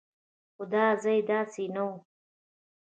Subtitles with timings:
[0.55, 1.89] خو دا ځای داسې نه و.